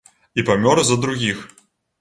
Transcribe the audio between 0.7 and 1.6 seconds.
за другіх.